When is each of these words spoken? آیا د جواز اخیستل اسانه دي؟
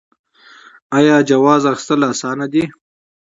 آیا 0.97 1.17
د 1.21 1.27
جواز 1.29 1.61
اخیستل 1.71 2.01
اسانه 2.13 2.45
دي؟ 2.53 2.63